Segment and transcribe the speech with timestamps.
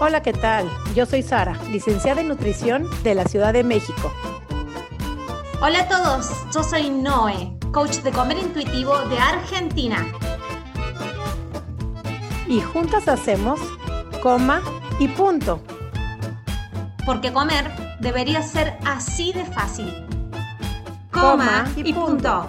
[0.00, 0.68] Hola, ¿qué tal?
[0.96, 4.12] Yo soy Sara, licenciada en nutrición de la Ciudad de México.
[5.62, 10.04] Hola a todos, yo soy Noé, coach de comer intuitivo de Argentina.
[12.48, 13.60] Y juntas hacemos
[14.20, 14.62] coma
[14.98, 15.62] y punto.
[17.06, 17.70] Porque comer
[18.00, 20.06] debería ser así de fácil.
[21.12, 22.48] Coma, y, punto.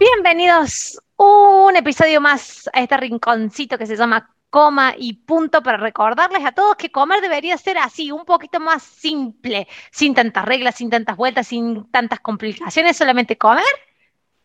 [0.00, 6.44] Bienvenidos un episodio más a este rinconcito que se llama coma y punto para recordarles
[6.44, 10.90] a todos que comer debería ser así, un poquito más simple, sin tantas reglas, sin
[10.90, 13.64] tantas vueltas, sin tantas complicaciones, solamente comer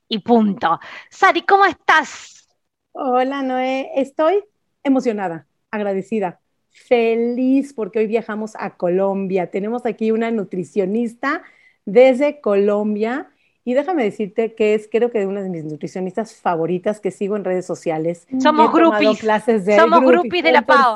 [0.08, 0.80] y punto.
[1.12, 2.48] Sari, ¿cómo estás?
[2.92, 3.92] Hola, Noé.
[3.98, 4.44] Estoy
[4.84, 6.40] emocionada, agradecida,
[6.72, 9.52] feliz porque hoy viajamos a Colombia.
[9.52, 11.44] Tenemos aquí una nutricionista
[11.86, 13.30] desde Colombia
[13.70, 17.36] y déjame decirte que es, creo que de una de mis nutricionistas favoritas que sigo
[17.36, 18.28] en redes sociales.
[18.40, 19.20] Somos groupies.
[19.20, 20.96] Clases de Somos groupies de la PAO.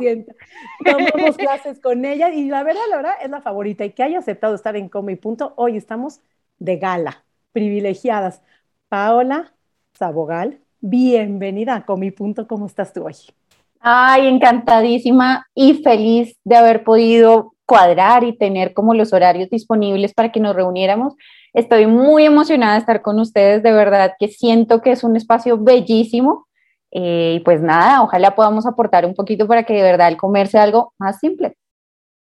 [0.83, 3.85] Tomamos clases con ella y la verdad, la verdad, es la favorita.
[3.85, 6.21] Y que haya aceptado estar en Coma y Punto, hoy estamos
[6.57, 8.41] de gala, privilegiadas.
[8.89, 9.53] Paola
[9.93, 12.47] Sabogal, bienvenida a Coma y Punto.
[12.47, 13.17] ¿Cómo estás tú hoy?
[13.81, 20.31] Ay, encantadísima y feliz de haber podido cuadrar y tener como los horarios disponibles para
[20.31, 21.15] que nos reuniéramos
[21.53, 25.57] Estoy muy emocionada de estar con ustedes, de verdad que siento que es un espacio
[25.57, 26.47] bellísimo.
[26.91, 30.47] Eh, y pues nada, ojalá podamos aportar un poquito para que de verdad el comer
[30.47, 31.55] sea algo más simple.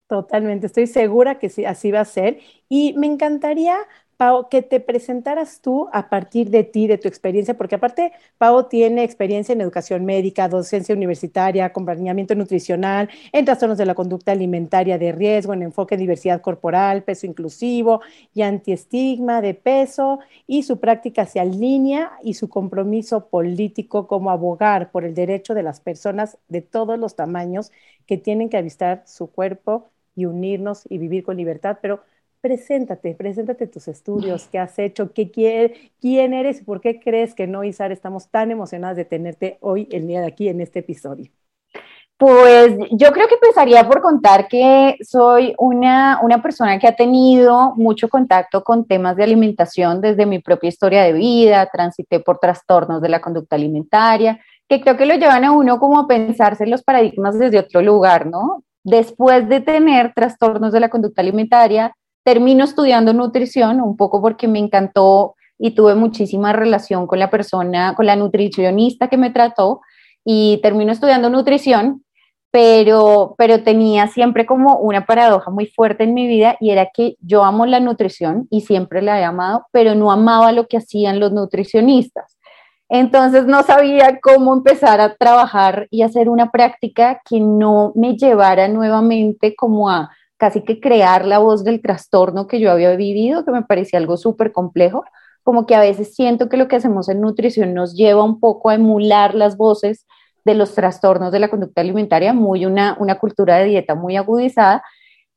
[0.08, 2.40] Totalmente, estoy segura que sí, así va a ser.
[2.68, 3.78] Y me encantaría
[4.22, 8.70] Pau, que te presentaras tú a partir de ti, de tu experiencia, porque aparte Pau
[8.70, 15.00] tiene experiencia en educación médica, docencia universitaria, acompañamiento nutricional, en trastornos de la conducta alimentaria
[15.00, 20.80] de riesgo, en enfoque de diversidad corporal, peso inclusivo y antiestigma de peso, y su
[20.80, 26.38] práctica se alinea y su compromiso político como abogar por el derecho de las personas
[26.48, 27.72] de todos los tamaños
[28.06, 32.02] que tienen que avistar su cuerpo y unirnos y vivir con libertad, pero
[32.42, 37.36] preséntate, preséntate tus estudios, qué has hecho, qué quiere, quién eres y por qué crees
[37.36, 40.80] que no, Isar, estamos tan emocionadas de tenerte hoy, el día de aquí, en este
[40.80, 41.32] episodio.
[42.18, 47.74] Pues yo creo que empezaría por contar que soy una, una persona que ha tenido
[47.78, 53.02] mucho contacto con temas de alimentación desde mi propia historia de vida, transité por trastornos
[53.02, 56.84] de la conducta alimentaria, que creo que lo llevan a uno como a pensarse los
[56.84, 58.64] paradigmas desde otro lugar, ¿no?
[58.84, 64.60] Después de tener trastornos de la conducta alimentaria, termino estudiando nutrición, un poco porque me
[64.60, 69.82] encantó y tuve muchísima relación con la persona, con la nutricionista que me trató
[70.24, 72.04] y termino estudiando nutrición,
[72.52, 77.16] pero, pero tenía siempre como una paradoja muy fuerte en mi vida y era que
[77.22, 81.20] yo amo la nutrición y siempre la he amado, pero no amaba lo que hacían
[81.20, 82.38] los nutricionistas.
[82.90, 88.68] Entonces no sabía cómo empezar a trabajar y hacer una práctica que no me llevara
[88.68, 90.12] nuevamente como a
[90.42, 94.18] casi que crear la voz del trastorno que yo había vivido, que me parecía algo
[94.18, 95.06] súper complejo,
[95.44, 98.72] como que a veces siento que lo que hacemos en nutrición nos lleva un poco
[98.72, 100.08] a emular las voces
[100.44, 104.84] de los trastornos de la conducta alimentaria, muy una, una cultura de dieta muy agudizada.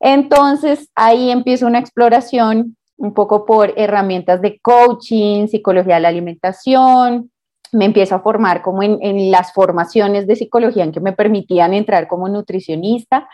[0.01, 7.31] Entonces ahí empieza una exploración un poco por herramientas de coaching, psicología de la alimentación,
[7.73, 11.75] me empiezo a formar como en, en, las formaciones de psicología en que me permitían
[11.75, 13.29] entrar como nutricionista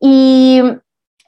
[0.00, 0.62] y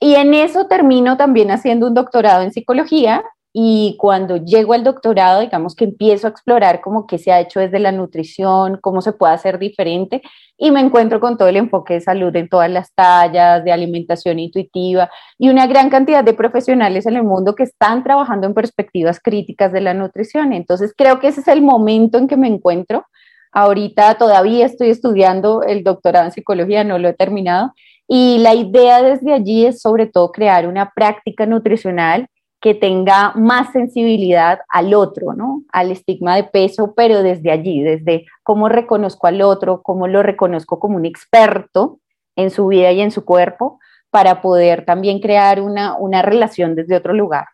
[0.02, 5.42] y en eso termino también haciendo un doctorado en psicología y cuando llego al doctorado,
[5.42, 9.12] digamos que empiezo a explorar cómo que se ha hecho desde la nutrición, cómo se
[9.12, 10.20] puede hacer diferente
[10.58, 14.40] y me encuentro con todo el enfoque de salud en todas las tallas, de alimentación
[14.40, 15.08] intuitiva
[15.38, 19.70] y una gran cantidad de profesionales en el mundo que están trabajando en perspectivas críticas
[19.70, 20.52] de la nutrición.
[20.52, 23.06] Entonces creo que ese es el momento en que me encuentro.
[23.52, 27.72] Ahorita todavía estoy estudiando el doctorado en psicología, no lo he terminado
[28.14, 32.26] y la idea desde allí es sobre todo crear una práctica nutricional
[32.60, 35.62] que tenga más sensibilidad al otro, ¿no?
[35.72, 40.78] Al estigma de peso, pero desde allí, desde cómo reconozco al otro, cómo lo reconozco
[40.78, 42.00] como un experto
[42.36, 43.80] en su vida y en su cuerpo,
[44.10, 47.46] para poder también crear una, una relación desde otro lugar.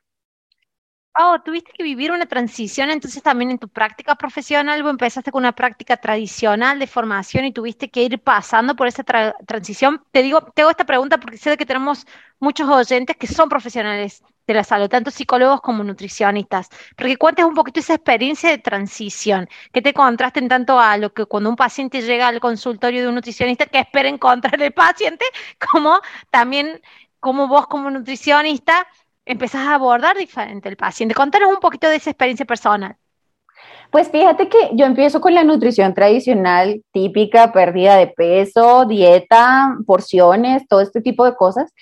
[1.20, 5.40] Oh, tuviste que vivir una transición entonces también en tu práctica profesional, o empezaste con
[5.42, 10.04] una práctica tradicional de formación y tuviste que ir pasando por esa transición.
[10.12, 12.06] Te digo, te hago esta pregunta porque sé que tenemos
[12.38, 17.44] muchos oyentes que son profesionales de la salud, tanto psicólogos como nutricionistas, pero que cuentes
[17.44, 21.56] un poquito esa experiencia de transición, que te contrasten tanto a lo que cuando un
[21.56, 25.24] paciente llega al consultorio de un nutricionista, que espera encontrar el paciente,
[25.72, 26.00] como
[26.30, 26.80] también
[27.20, 28.86] como vos como nutricionista
[29.28, 31.14] empezás a abordar diferente el paciente.
[31.14, 32.96] Contanos un poquito de esa experiencia personal.
[33.90, 40.66] Pues fíjate que yo empiezo con la nutrición tradicional, típica, pérdida de peso, dieta, porciones,
[40.68, 41.72] todo este tipo de cosas.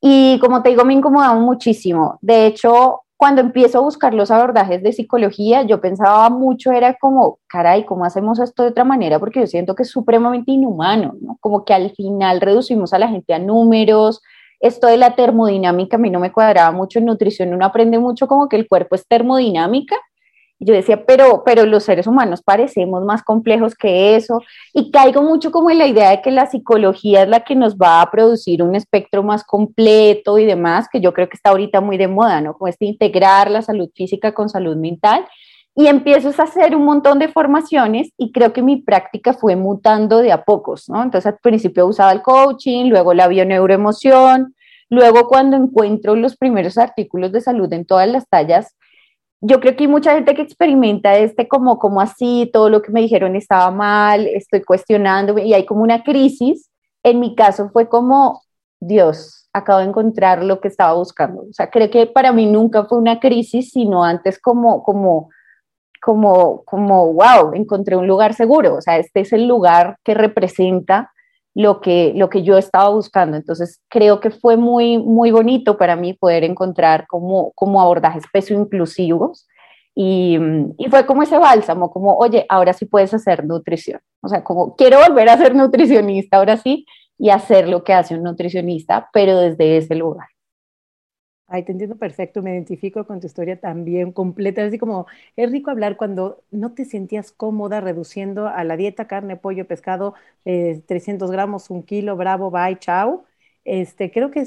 [0.00, 2.18] Y como te digo, me incomodaba muchísimo.
[2.22, 7.38] De hecho, cuando empiezo a buscar los abordajes de psicología, yo pensaba mucho, era como,
[7.48, 9.18] caray, ¿cómo hacemos esto de otra manera?
[9.18, 11.36] Porque yo siento que es supremamente inhumano, ¿no?
[11.40, 14.22] Como que al final reducimos a la gente a números.
[14.60, 18.26] Esto de la termodinámica a mí no me cuadraba mucho en nutrición, uno aprende mucho
[18.28, 19.96] como que el cuerpo es termodinámica
[20.62, 24.42] yo decía, pero, pero los seres humanos parecemos más complejos que eso
[24.74, 27.76] y caigo mucho como en la idea de que la psicología es la que nos
[27.76, 31.80] va a producir un espectro más completo y demás, que yo creo que está ahorita
[31.80, 32.52] muy de moda, ¿no?
[32.52, 35.26] Como este integrar la salud física con salud mental.
[35.80, 40.18] Y empiezo a hacer un montón de formaciones y creo que mi práctica fue mutando
[40.18, 41.02] de a pocos, ¿no?
[41.02, 44.54] Entonces al principio usaba el coaching, luego la bioneuroemoción,
[44.90, 48.76] luego cuando encuentro los primeros artículos de salud en todas las tallas,
[49.40, 52.92] yo creo que hay mucha gente que experimenta este como, como así, todo lo que
[52.92, 56.68] me dijeron estaba mal, estoy cuestionando y hay como una crisis.
[57.02, 58.42] En mi caso fue como,
[58.80, 61.40] Dios, acabo de encontrar lo que estaba buscando.
[61.48, 65.30] O sea, creo que para mí nunca fue una crisis, sino antes como, como,
[66.00, 68.76] como, como, wow, encontré un lugar seguro.
[68.76, 71.12] O sea, este es el lugar que representa
[71.54, 73.36] lo que, lo que yo estaba buscando.
[73.36, 78.54] Entonces, creo que fue muy, muy bonito para mí poder encontrar como, como abordajes peso
[78.54, 79.46] inclusivos.
[79.94, 80.38] Y,
[80.78, 84.00] y, fue como ese bálsamo, como, oye, ahora sí puedes hacer nutrición.
[84.22, 86.86] O sea, como, quiero volver a ser nutricionista, ahora sí,
[87.18, 90.28] y hacer lo que hace un nutricionista, pero desde ese lugar.
[91.52, 94.64] Ay, te entiendo perfecto, me identifico con tu historia también completa.
[94.64, 99.34] Así como, es rico hablar cuando no te sentías cómoda reduciendo a la dieta carne,
[99.36, 100.14] pollo, pescado,
[100.44, 103.24] 300 eh, gramos, un kilo, bravo, bye, chao.
[103.64, 104.44] Este, creo que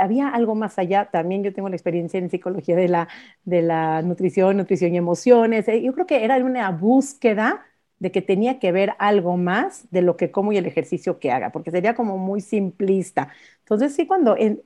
[0.00, 1.08] había algo más allá.
[1.12, 3.08] También yo tengo la experiencia en psicología de la,
[3.44, 5.68] de la nutrición, nutrición y emociones.
[5.68, 7.64] Eh, yo creo que era una búsqueda
[8.00, 11.30] de que tenía que ver algo más de lo que como y el ejercicio que
[11.30, 13.28] haga, porque sería como muy simplista.
[13.60, 14.62] Entonces, sí, cuando en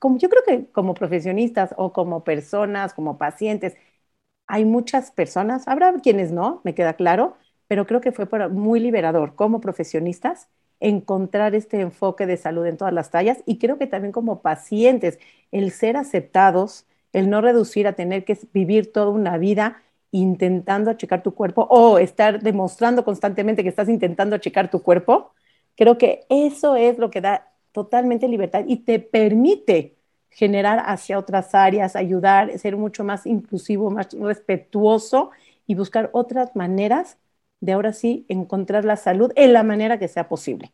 [0.00, 3.76] como yo creo que como profesionistas o como personas, como pacientes,
[4.46, 7.36] hay muchas personas, habrá quienes no, me queda claro,
[7.68, 10.48] pero creo que fue muy liberador como profesionistas
[10.80, 15.18] encontrar este enfoque de salud en todas las tallas y creo que también como pacientes,
[15.52, 21.22] el ser aceptados, el no reducir a tener que vivir toda una vida intentando achicar
[21.22, 25.32] tu cuerpo o estar demostrando constantemente que estás intentando achicar tu cuerpo,
[25.76, 29.96] creo que eso es lo que da totalmente libertad y te permite
[30.30, 35.30] generar hacia otras áreas, ayudar, ser mucho más inclusivo, más respetuoso
[35.66, 37.18] y buscar otras maneras
[37.60, 40.72] de ahora sí encontrar la salud en la manera que sea posible.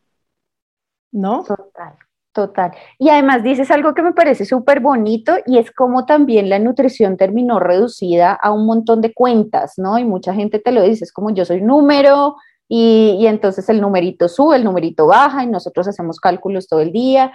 [1.11, 1.43] ¿No?
[1.43, 1.95] Total,
[2.33, 2.71] total.
[2.99, 7.17] Y además dices algo que me parece súper bonito y es como también la nutrición
[7.17, 9.97] terminó reducida a un montón de cuentas, ¿no?
[9.97, 12.35] Y mucha gente te lo dice, es como yo soy número,
[12.69, 17.31] y, entonces el numerito sube, el numerito baja y nosotros hacemos cálculos todo el día.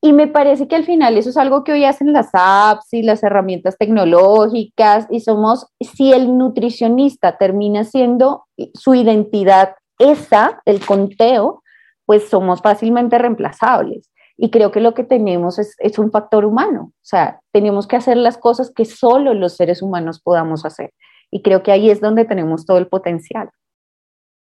[0.00, 3.02] Y me parece que al final eso es algo que hoy hacen las apps y
[3.02, 8.44] las herramientas tecnológicas y somos, si el nutricionista termina siendo
[8.74, 11.62] su identidad esa, el conteo,
[12.04, 14.10] pues somos fácilmente reemplazables.
[14.36, 17.96] Y creo que lo que tenemos es, es un factor humano, o sea, tenemos que
[17.96, 20.92] hacer las cosas que solo los seres humanos podamos hacer.
[21.30, 23.48] Y creo que ahí es donde tenemos todo el potencial.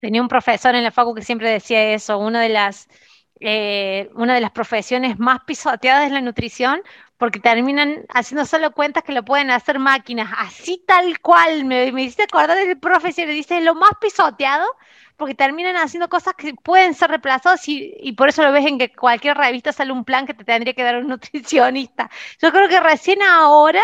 [0.01, 2.89] Tenía un profesor en la facu que siempre decía eso, una de las,
[3.41, 6.83] eh, una de las profesiones más pisoteadas es la nutrición,
[7.17, 11.65] porque terminan haciendo solo cuentas que lo pueden hacer máquinas, así tal cual.
[11.65, 14.67] Me, me hiciste acordar del profesor, dice lo más pisoteado,
[15.17, 18.79] porque terminan haciendo cosas que pueden ser reemplazadas y, y, por eso lo ves en
[18.79, 22.09] que cualquier revista sale un plan que te tendría que dar un nutricionista.
[22.41, 23.83] Yo creo que recién ahora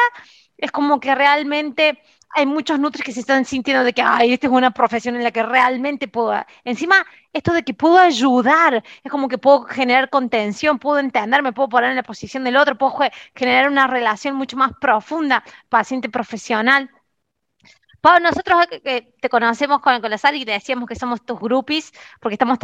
[0.56, 2.00] es como que realmente
[2.34, 5.22] hay muchos nutris que se están sintiendo de que, ay, esta es una profesión en
[5.24, 10.10] la que realmente puedo, encima, esto de que puedo ayudar, es como que puedo generar
[10.10, 12.94] contención, puedo entenderme, puedo poner en la posición del otro, puedo
[13.34, 16.90] generar una relación mucho más profunda, paciente profesional.
[18.04, 22.34] Pau, nosotros te conocemos con, la sala y te decíamos que somos tus groupies porque
[22.34, 22.58] estamos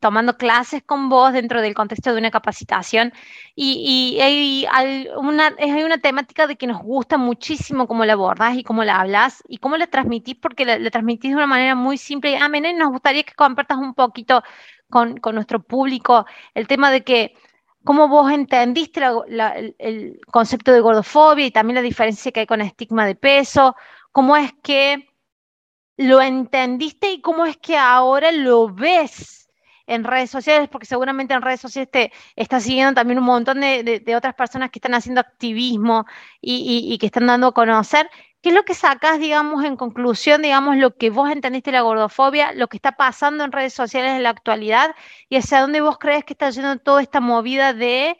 [0.00, 3.10] tomando clases con vos dentro del contexto de una capacitación
[3.54, 8.64] y, hay, una, hay una temática de que nos gusta muchísimo cómo la abordás y
[8.64, 12.32] cómo la hablas y cómo la transmitís porque la, transmitís de una manera muy simple
[12.32, 14.42] y y nos gustaría que compartas un poquito
[14.90, 17.34] con, con nuestro público el tema de que
[17.82, 19.00] cómo vos entendiste
[19.78, 23.76] el concepto de gordofobia y también la diferencia que hay con estigma de peso,
[24.16, 25.10] cómo es que
[25.98, 29.50] lo entendiste y cómo es que ahora lo ves
[29.86, 34.14] en redes sociales, porque seguramente en redes sociales te está siguiendo también un montón de,
[34.16, 36.06] otras personas que están haciendo activismo
[36.40, 38.08] y, que están dando a conocer.
[38.40, 41.82] ¿Qué es lo que sacas, digamos, en conclusión, digamos, lo que vos entendiste de la
[41.82, 44.96] gordofobia, lo que está pasando en redes sociales en la actualidad
[45.28, 48.16] y hacia dónde vos crees que está yendo toda esta movida de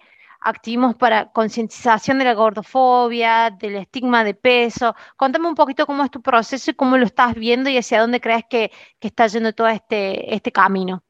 [0.47, 4.95] activismos para concientización de la gordofobia, del estigma de peso.
[5.17, 8.21] Contame un poquito cómo es tu proceso y cómo lo estás viendo y hacia dónde
[8.21, 11.03] crees que, está yendo todo este, este camino.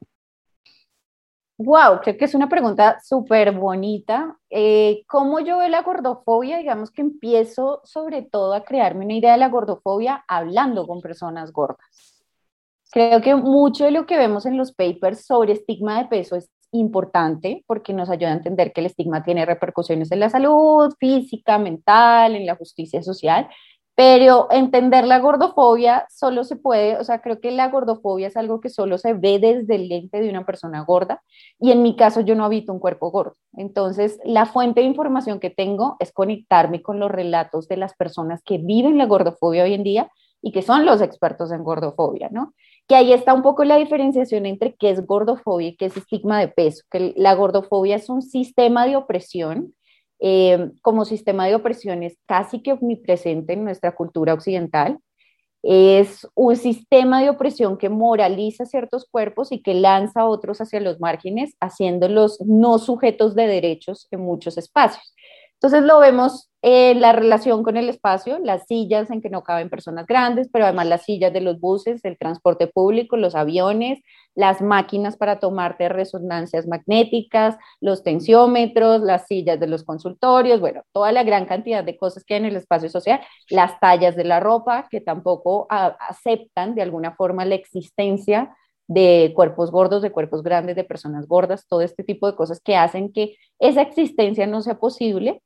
[1.59, 4.37] Wow, creo que es una pregunta súper bonita.
[4.49, 6.57] Eh, ¿Cómo yo veo la gordofobia?
[6.57, 11.51] Digamos que empiezo sobre todo a crearme una idea de la gordofobia hablando con personas
[11.51, 12.23] gordas.
[12.91, 16.49] Creo que mucho de lo que vemos en los papers sobre estigma de peso es
[16.71, 21.57] importante porque nos ayuda a entender que el estigma tiene repercusiones en la salud física,
[21.57, 23.47] mental, en la justicia social,
[23.97, 28.61] pero entender la gordofobia solo se puede, o sea, creo que la gordofobia es algo
[28.61, 31.23] que solo se ve desde el lente de una persona gorda
[31.59, 33.37] y en mi caso yo no habito un cuerpo gordo.
[33.53, 38.43] Entonces, la fuente de información que tengo es conectarme con los relatos de las personas
[38.43, 40.11] que viven la gordofobia hoy en día
[40.43, 42.53] y que son los expertos en gordofobia, ¿no?
[42.87, 46.39] Que ahí está un poco la diferenciación entre qué es gordofobia y qué es estigma
[46.39, 49.73] de peso, que la gordofobia es un sistema de opresión,
[50.19, 54.99] eh, como sistema de opresión es casi que omnipresente en nuestra cultura occidental,
[55.63, 60.79] es un sistema de opresión que moraliza ciertos cuerpos y que lanza a otros hacia
[60.79, 65.13] los márgenes, haciéndolos no sujetos de derechos en muchos espacios.
[65.57, 69.69] Entonces lo vemos en la relación con el espacio, las sillas en que no caben
[69.69, 73.99] personas grandes, pero además las sillas de los buses, el transporte público, los aviones,
[74.35, 81.11] las máquinas para tomarte resonancias magnéticas, los tensiómetros, las sillas de los consultorios, bueno, toda
[81.11, 84.39] la gran cantidad de cosas que hay en el espacio social, las tallas de la
[84.39, 88.55] ropa que tampoco aceptan de alguna forma la existencia
[88.87, 92.75] de cuerpos gordos, de cuerpos grandes, de personas gordas, todo este tipo de cosas que
[92.75, 95.43] hacen que esa existencia no sea posible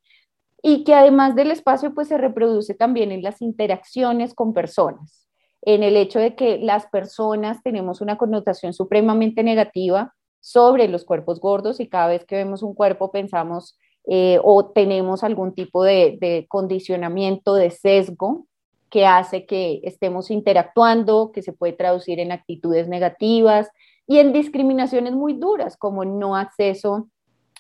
[0.62, 5.28] y que además del espacio pues se reproduce también en las interacciones con personas,
[5.64, 11.40] en el hecho de que las personas tenemos una connotación supremamente negativa sobre los cuerpos
[11.40, 16.18] gordos y cada vez que vemos un cuerpo pensamos eh, o tenemos algún tipo de,
[16.20, 18.48] de condicionamiento, de sesgo
[18.92, 23.70] que hace que estemos interactuando, que se puede traducir en actitudes negativas
[24.06, 27.08] y en discriminaciones muy duras, como no acceso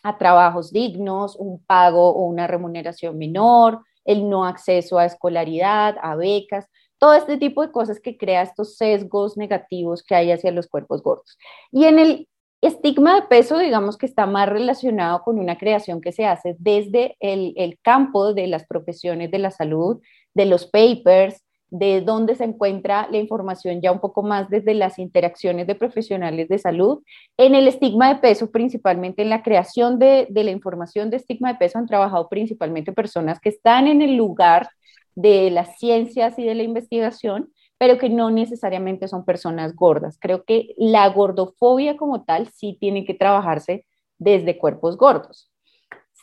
[0.03, 6.15] a trabajos dignos, un pago o una remuneración menor, el no acceso a escolaridad, a
[6.15, 6.67] becas,
[6.99, 11.01] todo este tipo de cosas que crea estos sesgos negativos que hay hacia los cuerpos
[11.01, 11.37] gordos.
[11.71, 12.27] Y en el
[12.61, 17.15] estigma de peso, digamos que está más relacionado con una creación que se hace desde
[17.19, 20.01] el, el campo de las profesiones de la salud,
[20.33, 24.99] de los papers, de dónde se encuentra la información ya un poco más desde las
[24.99, 27.01] interacciones de profesionales de salud.
[27.37, 31.53] En el estigma de peso, principalmente en la creación de, de, la información de estigma
[31.53, 34.69] de peso, han trabajado principalmente personas que están en el lugar
[35.15, 40.17] de las ciencias y de la investigación, pero que no necesariamente son personas gordas.
[40.19, 43.85] Creo que la gordofobia como tal sí tiene que trabajarse
[44.19, 45.50] desde cuerpos gordos.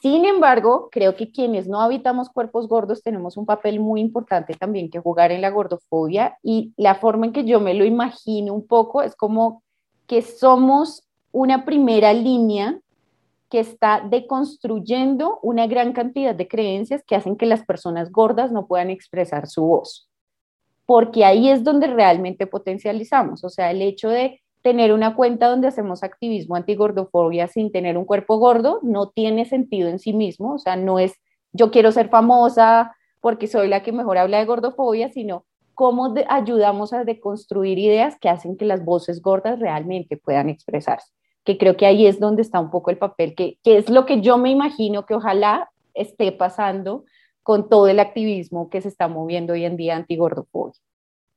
[0.00, 4.90] Sin embargo, creo que quienes no habitamos cuerpos gordos tenemos un papel muy importante también
[4.90, 8.66] que jugar en la gordofobia y la forma en que yo me lo imagino un
[8.66, 9.62] poco es como
[10.06, 12.78] que somos una primera línea
[13.50, 18.66] que está deconstruyendo una gran cantidad de creencias que hacen que las personas gordas no
[18.66, 20.08] puedan expresar su voz.
[20.86, 25.66] Porque ahí es donde realmente potencializamos, o sea, el hecho de tener una cuenta donde
[25.66, 30.58] hacemos activismo antigordofobia sin tener un cuerpo gordo no tiene sentido en sí mismo, o
[30.58, 31.14] sea, no es
[31.54, 36.92] yo quiero ser famosa porque soy la que mejor habla de gordofobia, sino cómo ayudamos
[36.92, 41.86] a deconstruir ideas que hacen que las voces gordas realmente puedan expresarse, que creo que
[41.86, 45.06] ahí es donde está un poco el papel, que, es lo que yo me imagino
[45.06, 47.06] que ojalá esté pasando
[47.42, 50.74] con todo el activismo que se está moviendo hoy en día antigordofobia.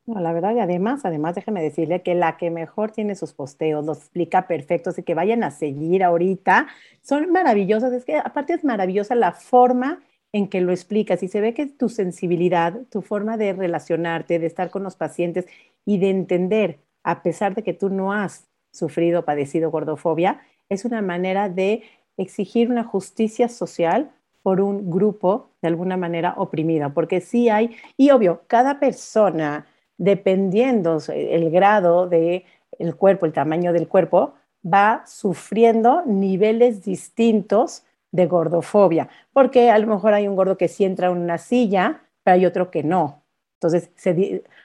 [0.07, 3.85] No, la verdad, y además, además, déjeme decirle que la que mejor tiene sus posteos,
[3.85, 6.67] los explica perfecto, así que vayan a seguir ahorita,
[7.01, 9.99] son maravillosos, es que aparte es maravillosa la forma
[10.33, 14.47] en que lo explicas y se ve que tu sensibilidad, tu forma de relacionarte, de
[14.47, 15.45] estar con los pacientes
[15.85, 21.01] y de entender, a pesar de que tú no has sufrido, padecido gordofobia, es una
[21.03, 21.83] manera de
[22.17, 24.09] exigir una justicia social
[24.41, 29.67] por un grupo de alguna manera oprimida, porque sí hay, y obvio, cada persona
[30.01, 32.43] dependiendo el grado del
[32.79, 34.33] el cuerpo, el tamaño del cuerpo,
[34.65, 40.85] va sufriendo niveles distintos de gordofobia, porque a lo mejor hay un gordo que sí
[40.85, 43.20] entra en una silla, pero hay otro que no.
[43.61, 43.91] Entonces,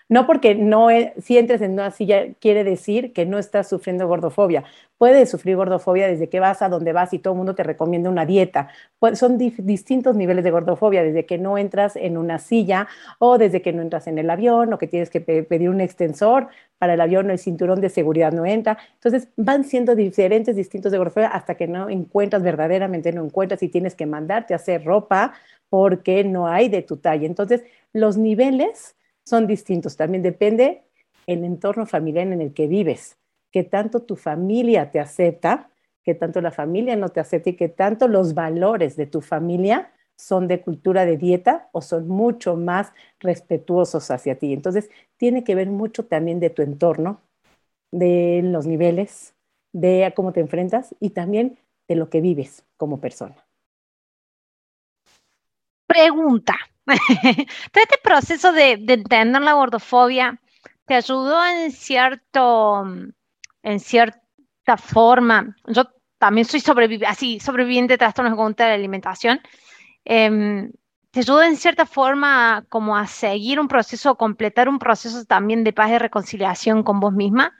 [0.09, 0.89] no porque no
[1.21, 4.65] si entres en una silla quiere decir que no estás sufriendo gordofobia.
[4.97, 8.09] Puedes sufrir gordofobia desde que vas a donde vas y todo el mundo te recomienda
[8.09, 8.69] una dieta.
[9.13, 12.89] son distintos niveles de gordofobia, desde que no entras en una silla
[13.19, 16.49] o desde que no entras en el avión o que tienes que pedir un extensor
[16.79, 18.79] para el avión o el cinturón de seguridad no entra.
[18.95, 23.69] Entonces, van siendo diferentes, distintos de gordofobia hasta que no encuentras verdaderamente, no encuentras y
[23.69, 25.35] tienes que mandarte a hacer ropa
[25.69, 27.27] porque no hay de tu talla.
[27.27, 29.97] Entonces, los niveles son distintos.
[29.97, 30.83] También depende
[31.27, 33.17] el entorno familiar en el que vives,
[33.51, 35.71] que tanto tu familia te acepta,
[36.05, 39.91] que tanto la familia no te acepta y que tanto los valores de tu familia
[40.17, 44.53] son de cultura de dieta o son mucho más respetuosos hacia ti.
[44.53, 47.21] Entonces, tiene que ver mucho también de tu entorno,
[47.91, 49.35] de los niveles,
[49.73, 51.59] de cómo te enfrentas y también
[51.89, 53.46] de lo que vives como persona.
[55.87, 56.57] Pregunta.
[56.87, 60.41] Todo este proceso de, entender la gordofobia
[60.85, 62.85] te ayudó en cierto,
[63.63, 65.57] en cierta forma.
[65.67, 65.85] Yo
[66.19, 69.41] también soy sobreviviente, así, sobreviviente de trastornos de conducta de la alimentación.
[70.05, 70.71] Em,
[71.11, 75.73] ¿Te ayudó en cierta forma como a seguir un proceso, completar un proceso también de
[75.73, 77.57] paz y reconciliación con vos misma?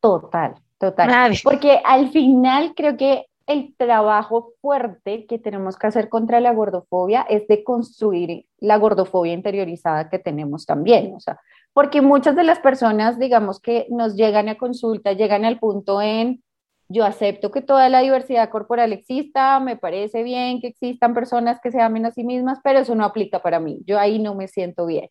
[0.00, 1.36] Total, total.
[1.42, 7.22] Porque al final creo que el trabajo fuerte que tenemos que hacer contra la gordofobia
[7.22, 11.40] es de construir la gordofobia interiorizada que tenemos también, o sea,
[11.72, 16.42] porque muchas de las personas, digamos que nos llegan a consulta, llegan al punto en,
[16.90, 21.70] yo acepto que toda la diversidad corporal exista, me parece bien que existan personas que
[21.70, 24.46] se amen a sí mismas, pero eso no aplica para mí, yo ahí no me
[24.48, 25.08] siento bien.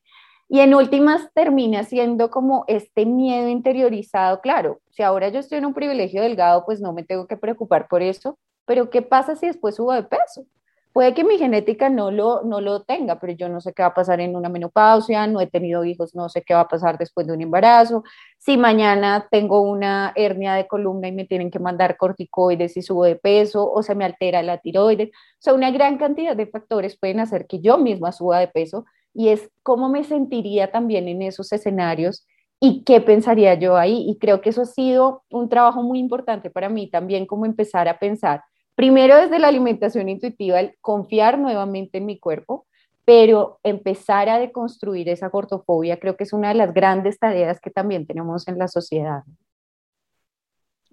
[0.50, 5.66] Y en últimas termina siendo como este miedo interiorizado, claro, si ahora yo estoy en
[5.66, 9.48] un privilegio delgado, pues no me tengo que preocupar por eso, pero ¿qué pasa si
[9.48, 10.46] después subo de peso?
[10.94, 13.89] Puede que mi genética no lo, no lo tenga, pero yo no sé qué va
[13.89, 16.98] a pasar en una menopausia, no he tenido hijos, no sé qué va a pasar
[16.98, 18.04] después de un embarazo.
[18.39, 23.04] Si mañana tengo una hernia de columna y me tienen que mandar corticoides y subo
[23.04, 25.10] de peso o se me altera la tiroides.
[25.10, 28.86] O sea, una gran cantidad de factores pueden hacer que yo misma suba de peso
[29.18, 32.28] y es cómo me sentiría también en esos escenarios
[32.60, 34.06] y qué pensaría yo ahí.
[34.08, 37.88] Y creo que eso ha sido un trabajo muy importante para mí también, como empezar
[37.88, 38.44] a pensar,
[38.75, 42.68] primero desde la alimentación intuitiva, el confiar nuevamente en mi cuerpo,
[43.06, 47.72] pero empezar a deconstruir esa gordofobia creo que es una de las grandes tareas que
[47.72, 49.24] también tenemos en la sociedad.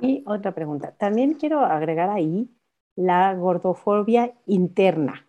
[0.01, 2.49] Y otra pregunta, también quiero agregar ahí
[2.97, 5.24] la gordofobia interna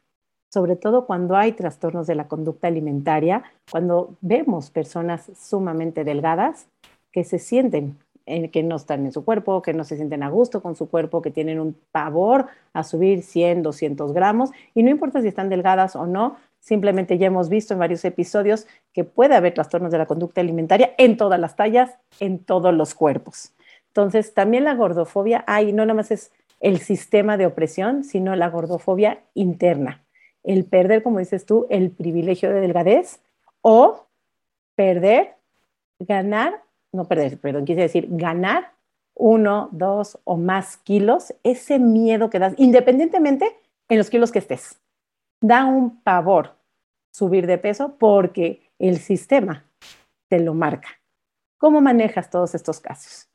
[0.56, 6.70] sobre todo cuando hay trastornos de la conducta alimentaria, cuando vemos personas sumamente delgadas
[7.12, 10.30] que se sienten eh, que no están en su cuerpo, que no se sienten a
[10.30, 14.92] gusto con su cuerpo, que tienen un pavor a subir 100, 200 gramos, y no
[14.92, 19.36] importa si están delgadas o no, simplemente ya hemos visto en varios episodios que puede
[19.36, 23.52] haber trastornos de la conducta alimentaria en todas las tallas, en todos los cuerpos.
[23.88, 28.50] Entonces, también la gordofobia hay, no nada más es el sistema de opresión, sino la
[28.50, 30.05] gordofobia interna
[30.46, 33.20] el perder, como dices tú, el privilegio de delgadez
[33.62, 34.08] o
[34.76, 35.36] perder,
[36.00, 38.74] ganar, no perder, perdón, quise decir ganar
[39.16, 44.82] uno, dos o más kilos, ese miedo que das, independientemente en los kilos que estés,
[45.42, 46.56] da un pavor
[47.12, 49.66] subir de peso porque el sistema
[50.28, 50.90] te lo marca.
[51.58, 53.30] ¿Cómo manejas todos estos casos?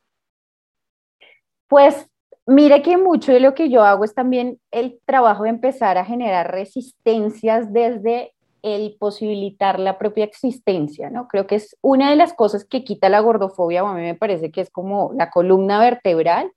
[1.67, 2.10] Pues
[2.51, 6.05] Mire que mucho de lo que yo hago es también el trabajo de empezar a
[6.05, 11.29] generar resistencias desde el posibilitar la propia existencia, ¿no?
[11.29, 14.51] Creo que es una de las cosas que quita la gordofobia, a mí me parece
[14.51, 16.51] que es como la columna vertebral,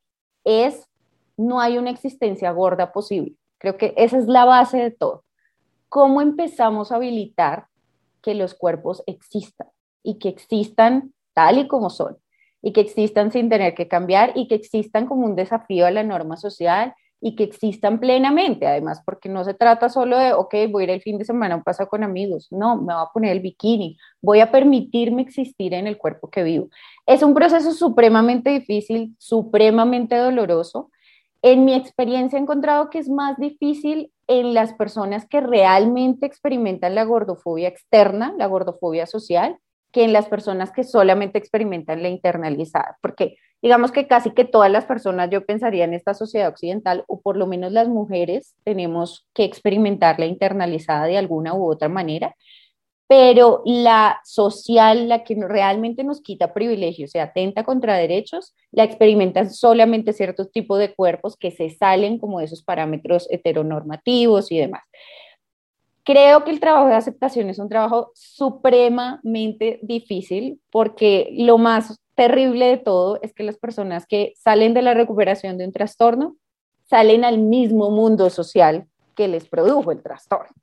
[0.44, 0.90] es
[1.38, 3.36] no hay una existencia gorda posible.
[3.60, 5.26] Creo que esa es la base de todo.
[5.90, 7.68] ¿Cómo empezamos a habilitar
[8.24, 9.68] que los cuerpos existan
[10.02, 12.18] y que existan tal y como son?
[12.64, 16.02] Y que existan sin tener que cambiar y que existan como un desafío a la
[16.02, 20.84] norma social y que existan plenamente, además, porque no se trata solo de, ok, voy
[20.84, 23.12] a ir el fin de semana a un paso con amigos, no, me voy a
[23.14, 26.70] poner el bikini, voy a permitirme existir en el cuerpo que vivo.
[27.06, 30.90] Es un proceso supremamente difícil, supremamente doloroso.
[31.42, 36.96] En mi experiencia he encontrado que es más difícil en las personas que realmente experimentan
[36.96, 39.58] la gordofobia externa, la gordofobia social,
[39.94, 44.72] que en las personas que solamente experimentan la internalizada, porque digamos que casi que todas
[44.72, 49.26] las personas, yo pensaría en esta sociedad occidental, o por lo menos las mujeres, tenemos
[49.34, 52.36] que experimentar la internalizada de alguna u otra manera,
[53.08, 59.54] pero la social, la que realmente nos quita privilegios, se atenta contra derechos, la experimentan
[59.54, 64.82] solamente ciertos tipos de cuerpos que se salen como de esos parámetros heteronormativos y demás.
[66.04, 72.68] Creo que el trabajo de aceptación es un trabajo supremamente difícil porque lo más terrible
[72.68, 76.36] de todo es que las personas que salen de la recuperación de un trastorno
[76.84, 78.86] salen al mismo mundo social
[79.16, 80.54] que les produjo el trastorno.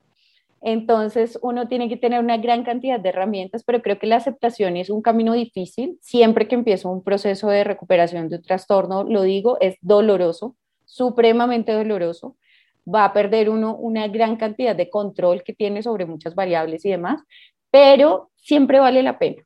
[0.61, 4.77] Entonces, uno tiene que tener una gran cantidad de herramientas, pero creo que la aceptación
[4.77, 5.97] es un camino difícil.
[6.01, 11.71] Siempre que empiezo un proceso de recuperación de un trastorno, lo digo, es doloroso, supremamente
[11.71, 12.37] doloroso.
[12.87, 16.89] Va a perder uno una gran cantidad de control que tiene sobre muchas variables y
[16.89, 17.21] demás,
[17.69, 19.43] pero siempre vale la pena.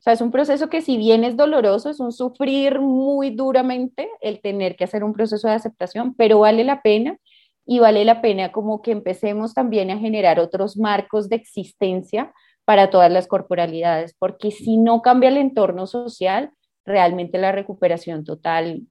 [0.00, 4.08] O sea, es un proceso que si bien es doloroso, es un sufrir muy duramente
[4.22, 7.18] el tener que hacer un proceso de aceptación, pero vale la pena
[7.66, 12.32] y vale la pena como que empecemos también a generar otros marcos de existencia
[12.64, 16.50] para todas las corporalidades, porque si no cambia el entorno social,
[16.86, 18.82] realmente la recuperación total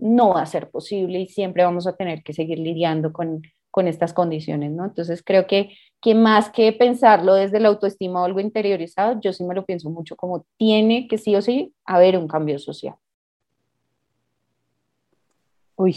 [0.00, 3.88] no va a ser posible y siempre vamos a tener que seguir lidiando con, con
[3.88, 4.84] estas condiciones, ¿no?
[4.84, 9.44] Entonces creo que, que más que pensarlo desde la autoestima o algo interiorizado, yo sí
[9.44, 12.94] me lo pienso mucho como tiene que sí o sí haber un cambio social.
[15.76, 15.96] Uy,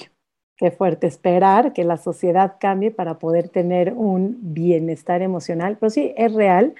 [0.57, 6.13] qué fuerte esperar que la sociedad cambie para poder tener un bienestar emocional, pero sí,
[6.17, 6.75] es real.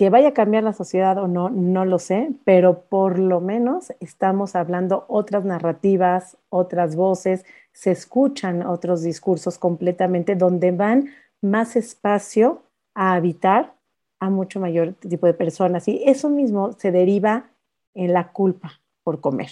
[0.00, 3.92] Que vaya a cambiar la sociedad o no, no lo sé, pero por lo menos
[4.00, 11.10] estamos hablando otras narrativas, otras voces, se escuchan otros discursos completamente donde van
[11.42, 12.62] más espacio
[12.94, 13.74] a habitar
[14.20, 15.86] a mucho mayor tipo de personas.
[15.86, 17.50] Y eso mismo se deriva
[17.92, 19.50] en la culpa por comer,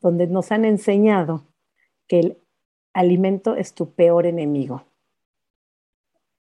[0.00, 1.44] donde nos han enseñado
[2.08, 2.38] que el
[2.94, 4.82] alimento es tu peor enemigo.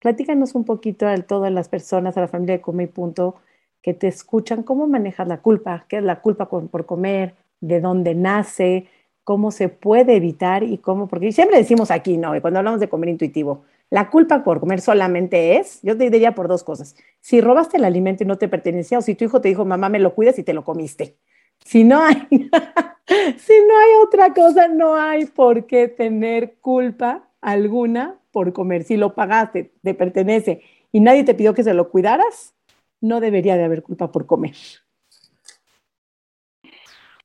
[0.03, 3.35] Platícanos un poquito a todas las personas, a la familia de Come y Punto,
[3.81, 8.13] que te escuchan, cómo manejas la culpa, qué es la culpa por comer, de dónde
[8.13, 8.87] nace,
[9.23, 12.35] cómo se puede evitar y cómo, porque siempre decimos aquí, ¿no?
[12.35, 16.35] Y cuando hablamos de comer intuitivo, la culpa por comer solamente es, yo te diría
[16.35, 16.97] por dos cosas.
[17.21, 19.87] Si robaste el alimento y no te pertenecía, o si tu hijo te dijo, mamá,
[19.87, 21.15] me lo cuidas y te lo comiste.
[21.63, 28.17] Si no hay, si no hay otra cosa, no hay por qué tener culpa alguna
[28.33, 28.83] por comer.
[28.83, 32.53] Si lo pagaste, te pertenece y nadie te pidió que se lo cuidaras,
[32.99, 34.55] no debería de haber culpa por comer.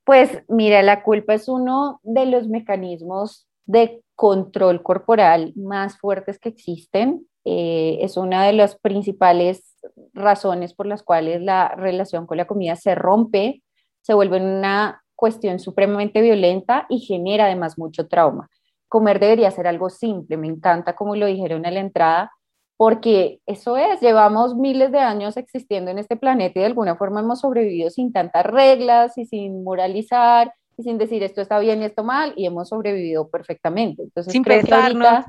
[0.04, 6.48] Pues mira, la culpa es uno de los mecanismos de control corporal más fuertes que
[6.48, 7.26] existen.
[7.44, 9.76] Eh, es una de las principales
[10.14, 13.62] razones por las cuales la relación con la comida se rompe,
[14.00, 18.48] se vuelve una cuestión supremamente violenta y genera además mucho trauma.
[18.88, 22.32] Comer debería ser algo simple, me encanta como lo dijeron en la entrada,
[22.78, 27.20] porque eso es, llevamos miles de años existiendo en este planeta y de alguna forma
[27.20, 31.86] hemos sobrevivido sin tantas reglas y sin moralizar y sin decir esto está bien y
[31.86, 34.04] esto mal y hemos sobrevivido perfectamente.
[34.04, 35.24] Entonces, sin pensarnos,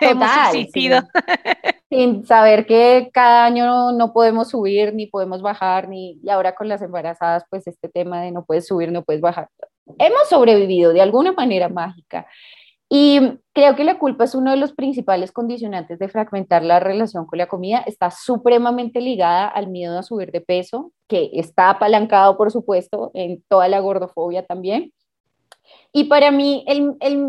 [0.00, 1.00] hemos existido.
[1.88, 6.68] Sin, saber que cada año no, podemos subir ni podemos bajar, ni, y ahora con
[6.68, 9.48] las embarazadas, pues este tema de no puedes subir, no puedes bajar.
[9.98, 12.26] Hemos sobrevivido de alguna manera mágica
[12.88, 13.20] y
[13.52, 17.38] creo que la culpa es uno de los principales condicionantes de fragmentar la relación con
[17.38, 17.82] la comida.
[17.86, 23.42] Está supremamente ligada al miedo a subir de peso, que está apalancado, por supuesto, en
[23.48, 24.92] toda la gordofobia también.
[25.92, 26.64] Y para mí,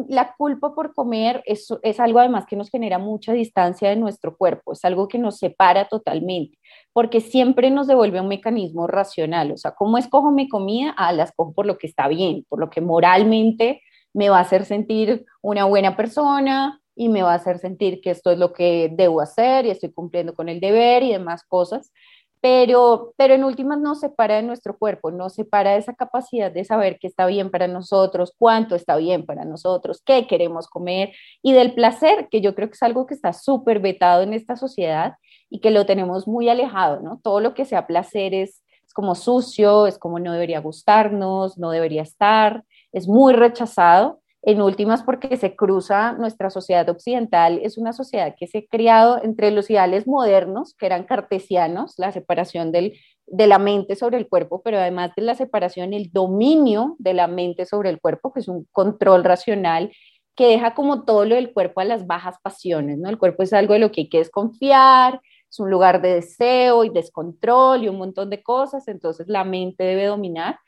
[0.09, 4.37] la culpa por comer es, es algo además que nos genera mucha distancia de nuestro
[4.37, 6.59] cuerpo, es algo que nos separa totalmente,
[6.93, 9.53] porque siempre nos devuelve un mecanismo racional.
[9.53, 10.93] O sea, ¿cómo escojo mi comida?
[10.97, 13.81] Ah, la escojo por lo que está bien, por lo que moralmente
[14.13, 18.09] me va a hacer sentir una buena persona y me va a hacer sentir que
[18.09, 21.93] esto es lo que debo hacer y estoy cumpliendo con el deber y demás cosas.
[22.41, 26.63] Pero, pero en últimas nos separa de nuestro cuerpo, nos separa de esa capacidad de
[26.65, 31.53] saber qué está bien para nosotros, cuánto está bien para nosotros, qué queremos comer y
[31.53, 35.15] del placer, que yo creo que es algo que está súper vetado en esta sociedad
[35.49, 37.19] y que lo tenemos muy alejado, ¿no?
[37.23, 41.71] Todo lo que sea placer es, es como sucio, es como no debería gustarnos, no
[41.71, 47.91] debería estar es muy rechazado, en últimas porque se cruza nuestra sociedad occidental, es una
[47.91, 52.93] sociedad que se ha criado entre los ideales modernos, que eran cartesianos, la separación del,
[53.25, 57.27] de la mente sobre el cuerpo, pero además de la separación, el dominio de la
[57.27, 59.91] mente sobre el cuerpo, que es un control racional
[60.33, 63.09] que deja como todo lo del cuerpo a las bajas pasiones, ¿no?
[63.09, 65.19] El cuerpo es algo de lo que hay que desconfiar,
[65.49, 69.83] es un lugar de deseo y descontrol y un montón de cosas, entonces la mente
[69.83, 70.59] debe dominar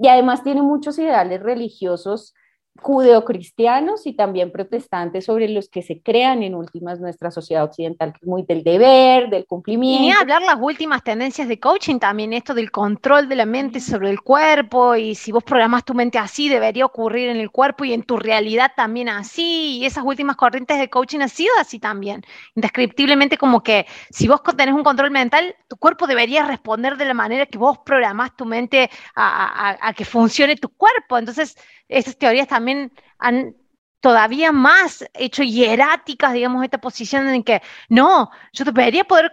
[0.00, 2.34] y además tiene muchos ideales religiosos
[2.80, 8.20] judeocristianos y también protestantes sobre los que se crean en últimas nuestra sociedad occidental, que
[8.22, 10.02] es muy del deber, del cumplimiento.
[10.02, 13.80] Y ni hablar las últimas tendencias de coaching también, esto del control de la mente
[13.80, 17.84] sobre el cuerpo y si vos programas tu mente así, debería ocurrir en el cuerpo
[17.84, 19.78] y en tu realidad también así.
[19.78, 22.22] Y esas últimas corrientes de coaching han sido así también.
[22.54, 27.14] Indescriptiblemente como que si vos tenés un control mental, tu cuerpo debería responder de la
[27.14, 31.18] manera que vos programás tu mente a, a que funcione tu cuerpo.
[31.18, 31.56] Entonces,
[31.88, 33.54] esas teorías también han
[34.00, 39.30] todavía más hecho hieráticas, digamos, esta posición en que no, yo debería poder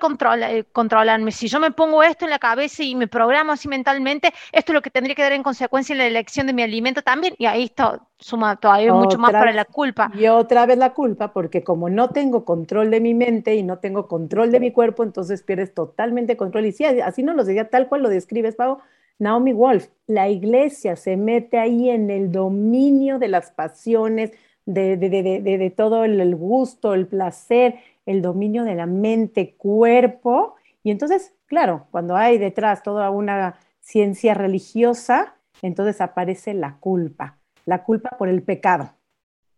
[0.49, 1.31] eh, controlarme.
[1.31, 4.73] Si yo me pongo esto en la cabeza y me programo así mentalmente, esto es
[4.73, 7.35] lo que tendría que dar en consecuencia en la elección de mi alimento también.
[7.37, 10.11] Y ahí está, suma todavía mucho más para la culpa.
[10.15, 13.77] Y otra vez la culpa, porque como no tengo control de mi mente y no
[13.77, 16.65] tengo control de mi cuerpo, entonces pierdes totalmente control.
[16.65, 18.79] Y sí, así no lo decía tal cual lo describes, Pau,
[19.19, 24.31] Naomi Wolf, la iglesia se mete ahí en el dominio de las pasiones,
[24.65, 27.75] de, todo el, gusto, el placer,
[28.05, 30.55] el dominio de la mente, cuerpo.
[30.83, 37.83] Y entonces, claro, cuando hay detrás toda una ciencia religiosa, entonces aparece la culpa, la
[37.83, 38.91] culpa por el pecado.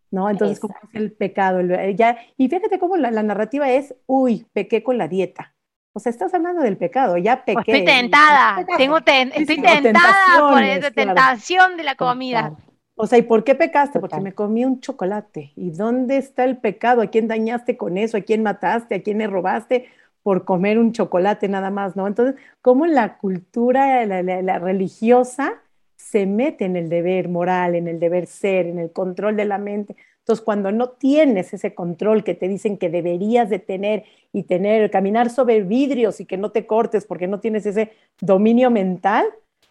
[0.10, 0.30] ¿No?
[0.30, 1.60] Entonces, ¿cómo es el pecado?
[1.90, 5.57] ya, y fíjate cómo la narrativa es, uy, pequé con la dieta,
[5.98, 7.60] o sea, estás hablando del pecado, ya pequé.
[7.72, 12.54] estoy tentada, tengo estoy tentada por esa tentación de la comida.
[12.94, 14.00] O sea, ¿y por qué pecaste?
[14.00, 15.54] Porque me comí un chocolate.
[15.56, 17.02] ¿Y dónde está el pecado?
[17.02, 18.16] ¿A quién dañaste con eso?
[18.16, 18.94] ¿A quién mataste?
[18.94, 19.88] ¿A quién le robaste
[20.22, 21.96] por comer un chocolate nada más?
[21.96, 22.06] ¿No?
[22.06, 25.56] Entonces, ¿cómo la cultura la religiosa
[25.96, 29.58] se mete en el deber moral, en el deber ser, en el control de la
[29.58, 29.96] mente?
[30.28, 34.92] Entonces, cuando no tienes ese control que te dicen que deberías de tener y tener,
[34.92, 39.26] caminar sobre vidrios y que no te cortes porque no tienes ese dominio mental,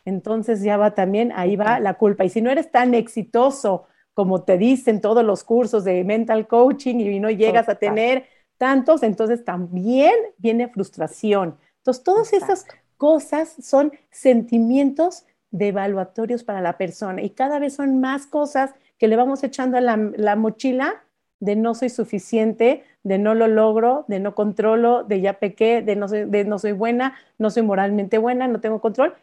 [0.06, 2.24] entonces ya va también, ahí va la culpa.
[2.24, 7.00] Y si no eres tan exitoso como te dicen todos los cursos de mental coaching
[7.00, 8.24] y no llegas a tener
[8.56, 11.58] tantos, entonces también viene frustración.
[11.80, 12.64] Entonces, todas esas
[12.96, 19.16] cosas son sentimientos devaluatorios para la persona y cada vez son más cosas que le
[19.16, 21.02] vamos echando a la, mochila
[21.40, 25.96] de no soy suficiente, de no lo logro, de no controlo, de ya pequé, de
[25.96, 29.14] no soy, de no soy buena, no soy moralmente buena, no tengo control.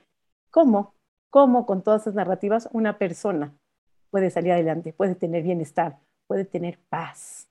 [0.52, 0.94] ¿Cómo?
[1.32, 3.54] ¿Cómo con todas esas narrativas una persona
[4.12, 7.48] puede salir adelante, puede tener bienestar, puede tener paz,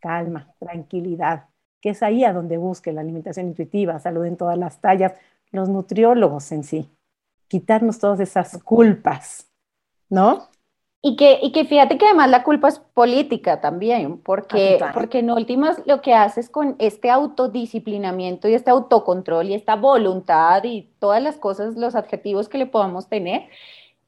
[0.00, 1.50] calma, tranquilidad?
[1.82, 5.12] Que es ahí a donde busque la alimentación intuitiva, salud en todas las tallas,
[5.50, 6.90] los nutriólogos en sí.
[7.48, 9.46] Quitarnos todas esas culpas,
[10.08, 10.48] ¿no?
[11.00, 15.30] Y que, y que fíjate que además la culpa es política también, porque, porque en
[15.30, 21.22] últimas lo que haces con este autodisciplinamiento y este autocontrol y esta voluntad y todas
[21.22, 23.48] las cosas, los adjetivos que le podamos tener,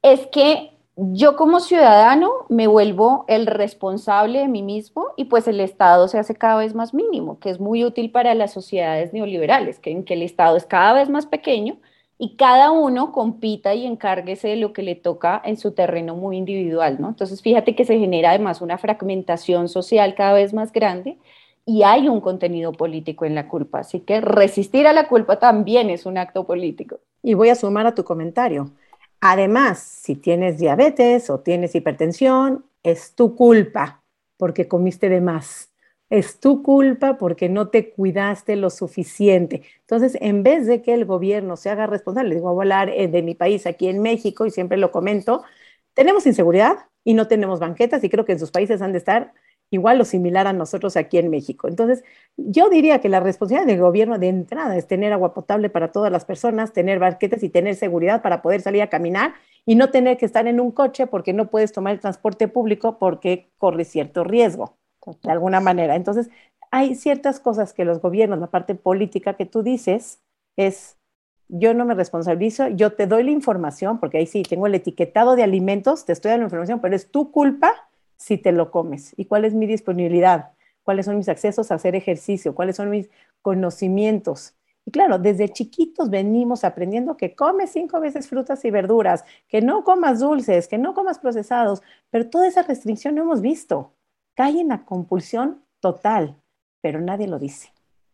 [0.01, 5.61] es que yo como ciudadano me vuelvo el responsable de mí mismo y pues el
[5.61, 9.79] Estado se hace cada vez más mínimo, que es muy útil para las sociedades neoliberales,
[9.79, 11.77] que en que el Estado es cada vez más pequeño
[12.23, 16.37] y cada uno compita y encárguese de lo que le toca en su terreno muy
[16.37, 17.09] individual, ¿no?
[17.09, 21.17] Entonces, fíjate que se genera además una fragmentación social cada vez más grande
[21.65, 25.89] y hay un contenido político en la culpa, así que resistir a la culpa también
[25.89, 26.99] es un acto político.
[27.23, 28.69] Y voy a sumar a tu comentario.
[29.19, 34.03] Además, si tienes diabetes o tienes hipertensión, es tu culpa
[34.37, 35.70] porque comiste de más
[36.11, 39.63] es tu culpa porque no te cuidaste lo suficiente.
[39.79, 43.07] Entonces, en vez de que el gobierno se haga responsable, digo, voy a hablar eh,
[43.07, 45.43] de mi país aquí en México y siempre lo comento,
[45.93, 49.33] tenemos inseguridad y no tenemos banquetas y creo que en sus países han de estar
[49.69, 51.69] igual o similar a nosotros aquí en México.
[51.69, 52.03] Entonces,
[52.35, 56.11] yo diría que la responsabilidad del gobierno de entrada es tener agua potable para todas
[56.11, 59.33] las personas, tener banquetas y tener seguridad para poder salir a caminar
[59.65, 62.99] y no tener que estar en un coche porque no puedes tomar el transporte público
[62.99, 64.80] porque corre cierto riesgo
[65.23, 65.95] de alguna manera.
[65.95, 66.29] Entonces,
[66.71, 70.21] hay ciertas cosas que los gobiernos, la parte política que tú dices,
[70.55, 70.97] es
[71.49, 75.35] yo no me responsabilizo, yo te doy la información, porque ahí sí, tengo el etiquetado
[75.35, 79.13] de alimentos, te estoy dando la información, pero es tu culpa si te lo comes.
[79.17, 80.51] ¿Y cuál es mi disponibilidad?
[80.83, 82.55] ¿Cuáles son mis accesos a hacer ejercicio?
[82.55, 83.09] ¿Cuáles son mis
[83.41, 84.55] conocimientos?
[84.85, 89.83] Y claro, desde chiquitos venimos aprendiendo que comes cinco veces frutas y verduras, que no
[89.83, 93.93] comas dulces, que no comas procesados, pero toda esa restricción no hemos visto
[94.35, 96.41] cae en la compulsión total,
[96.81, 97.71] pero nadie lo dice.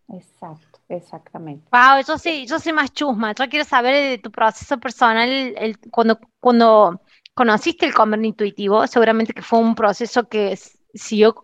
[0.10, 1.68] Exacto, exactamente.
[1.72, 3.34] Wow, yo sí, yo soy más chusma.
[3.34, 7.02] Yo quiero saber de tu proceso personal, el, cuando, cuando
[7.34, 10.58] conociste el comer intuitivo, seguramente que fue un proceso que
[10.94, 11.36] siguió,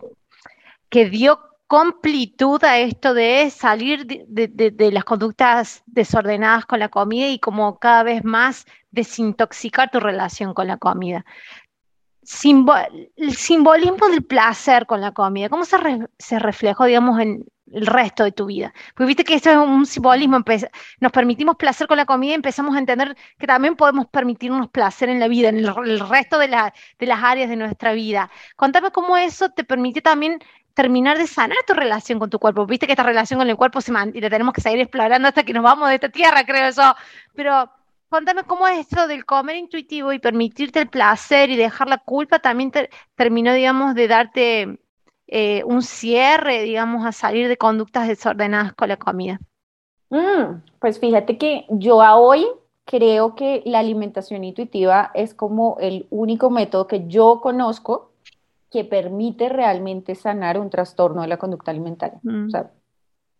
[0.88, 7.28] que dio completud a esto de salir de, de, las conductas desordenadas con la comida
[7.28, 11.24] y como cada vez más desintoxicar tu relación con la comida
[13.16, 15.76] el simbolismo del placer con la comida, ¿cómo se,
[16.18, 18.72] se reflejó, digamos, en el resto de tu vida?
[18.94, 20.42] Porque viste que esto es un simbolismo,
[21.00, 25.08] nos permitimos placer con la comida y empezamos a entender que también podemos permitirnos placer
[25.08, 28.30] en la vida, en el, resto de, de las áreas de nuestra vida.
[28.56, 30.40] Contame cómo eso te permite también
[30.74, 32.66] terminar de sanar tu relación con tu cuerpo.
[32.66, 35.44] Viste que esta relación con el cuerpo se y la tenemos que seguir explorando hasta
[35.44, 36.94] que nos vamos de esta tierra, creo yo.
[37.34, 37.70] Pero
[38.14, 42.38] Cuéntame cómo es esto del comer intuitivo y permitirte el placer y dejar la culpa
[42.38, 42.70] también
[43.16, 44.78] terminó, digamos, de darte
[45.26, 49.40] eh, un cierre, digamos, a salir de conductas desordenadas con la comida.
[50.10, 52.46] Mm, pues fíjate que yo a hoy
[52.84, 58.12] creo que la alimentación intuitiva es como el único método que yo conozco
[58.70, 62.20] que permite realmente sanar un trastorno de la conducta alimentaria.
[62.22, 62.46] Mm.
[62.46, 62.70] O sea,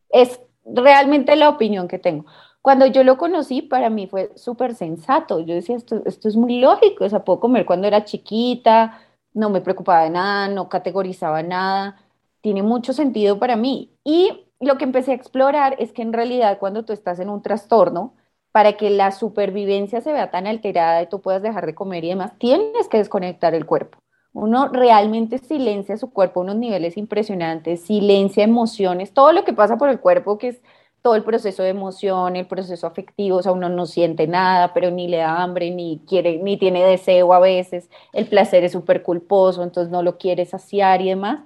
[0.09, 2.27] es realmente la opinión que tengo.
[2.65, 5.39] Cuando yo lo conocí, para mí fue súper sensato.
[5.41, 9.03] Yo decía, esto, esto es muy lógico, o sea, puedo comer cuando era chiquita,
[9.35, 12.01] no me preocupaba de nada, no categorizaba nada,
[12.41, 13.93] tiene mucho sentido para mí.
[14.03, 17.43] Y lo que empecé a explorar es que en realidad cuando tú estás en un
[17.43, 18.15] trastorno,
[18.51, 22.09] para que la supervivencia se vea tan alterada y tú puedas dejar de comer y
[22.11, 23.99] demás, tienes que desconectar el cuerpo.
[24.33, 29.77] Uno realmente silencia su cuerpo a unos niveles impresionantes, silencia emociones, todo lo que pasa
[29.77, 30.63] por el cuerpo, que es
[31.05, 34.91] todo el proceso de emoción, el proceso afectivo, o sea, uno no siente nada, pero
[34.91, 39.03] ni le da hambre, ni quiere, ni tiene deseo a veces, el placer es súper
[39.03, 41.41] culposo, entonces no lo quiere saciar y demás.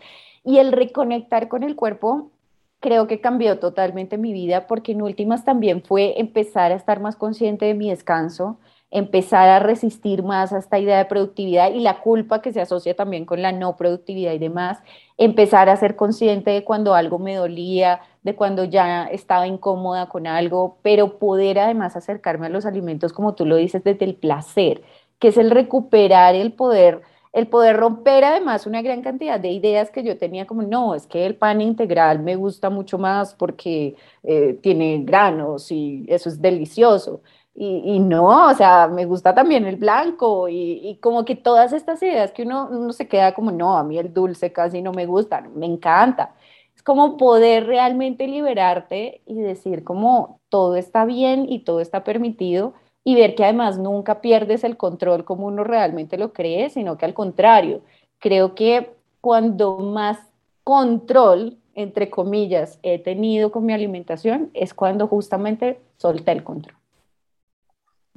[0.44, 2.30] Y el reconectar con el cuerpo
[2.78, 7.16] creo que cambió totalmente mi vida porque en últimas también fue empezar a estar más
[7.16, 12.00] consciente de mi descanso, empezar a resistir más a esta idea de productividad y la
[12.00, 14.78] culpa que se asocia también con la no productividad y demás,
[15.18, 20.26] empezar a ser consciente de cuando algo me dolía, de cuando ya estaba incómoda con
[20.26, 24.82] algo, pero poder además acercarme a los alimentos, como tú lo dices, desde el placer,
[25.18, 27.02] que es el recuperar el poder,
[27.34, 31.06] el poder romper además una gran cantidad de ideas que yo tenía como, no, es
[31.06, 36.40] que el pan integral me gusta mucho más porque eh, tiene granos y eso es
[36.40, 37.20] delicioso
[37.60, 42.30] y, no, o sea, me gusta también el blanco y, como que todas estas ideas
[42.30, 45.40] que uno, uno, se queda como, no, a mí el dulce casi no me gusta,
[45.40, 46.34] me encanta.
[46.76, 52.74] Es como poder realmente liberarte y decir como todo está bien y todo está permitido
[53.02, 57.06] y ver que además nunca pierdes el control como uno realmente lo cree, sino que
[57.06, 57.82] al contrario,
[58.20, 60.18] creo que cuando más
[60.62, 66.77] control, entre comillas, he tenido con mi alimentación es cuando justamente solté el control.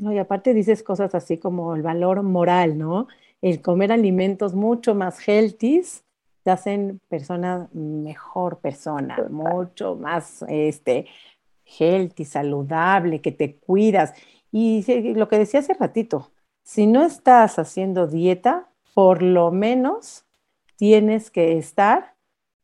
[0.01, 3.07] No, y aparte dices cosas así como el valor moral, ¿no?
[3.39, 5.83] El comer alimentos mucho más healthy
[6.41, 11.05] te hacen persona mejor persona, mucho más este,
[11.65, 14.15] healthy, saludable, que te cuidas.
[14.51, 16.31] Y lo que decía hace ratito,
[16.63, 20.25] si no estás haciendo dieta, por lo menos
[20.77, 22.15] tienes que estar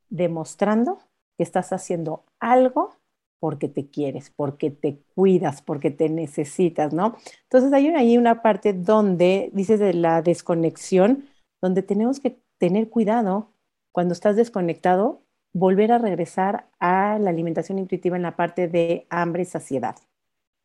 [0.10, 0.98] demostrando
[1.38, 2.96] que estás haciendo algo
[3.40, 7.16] porque te quieres, porque te cuidas, porque te necesitas, ¿no?
[7.44, 11.26] Entonces hay ahí una parte donde dices de la desconexión,
[11.62, 13.52] donde tenemos que tener cuidado
[13.92, 15.24] cuando estás desconectado,
[15.54, 19.96] volver a regresar a la alimentación intuitiva en la parte de hambre y saciedad,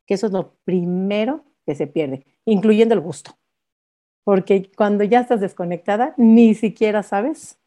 [0.07, 3.39] que eso es lo primero que se pierde, incluyendo el gusto.
[4.25, 7.59] Porque cuando ya estás desconectada, ni siquiera sabes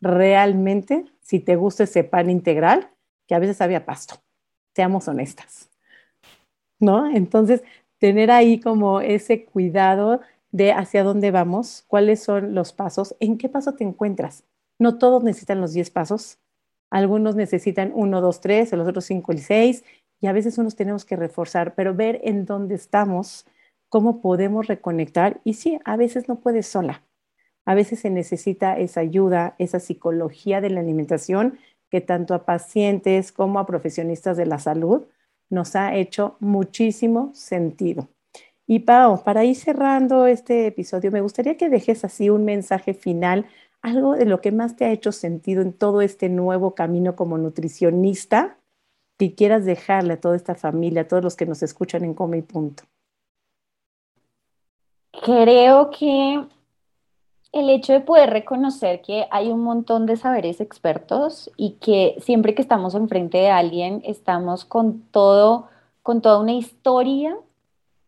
[0.00, 2.90] realmente si te gusta ese pan integral,
[3.26, 4.22] que a veces había pasto
[4.78, 5.68] seamos honestas,
[6.78, 7.10] ¿no?
[7.10, 7.64] Entonces,
[7.98, 10.20] tener ahí como ese cuidado
[10.52, 14.44] de hacia dónde vamos, cuáles son los pasos, en qué paso te encuentras.
[14.78, 16.38] No todos necesitan los 10 pasos,
[16.90, 19.84] algunos necesitan 1, 2, 3, los otros 5 y 6,
[20.20, 23.46] y a veces unos tenemos que reforzar, pero ver en dónde estamos,
[23.88, 27.02] cómo podemos reconectar, y sí, a veces no puedes sola.
[27.66, 31.58] A veces se necesita esa ayuda, esa psicología de la alimentación
[31.90, 35.06] que tanto a pacientes como a profesionistas de la salud
[35.50, 38.08] nos ha hecho muchísimo sentido.
[38.66, 43.46] Y Pau, para ir cerrando este episodio, me gustaría que dejes así un mensaje final,
[43.80, 47.38] algo de lo que más te ha hecho sentido en todo este nuevo camino como
[47.38, 48.58] nutricionista,
[49.16, 52.38] que quieras dejarle a toda esta familia, a todos los que nos escuchan en Come
[52.38, 52.84] y Punto.
[55.24, 56.46] Creo que
[57.52, 62.54] el hecho de poder reconocer que hay un montón de saberes expertos y que siempre
[62.54, 65.68] que estamos enfrente de alguien estamos con todo,
[66.02, 67.36] con toda una historia